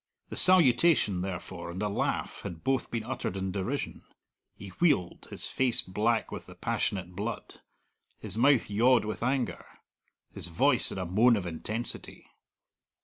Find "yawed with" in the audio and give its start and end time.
8.67-9.21